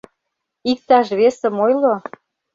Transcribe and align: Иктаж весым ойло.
Иктаж 0.71 1.07
весым 1.19 1.55
ойло. 1.65 1.95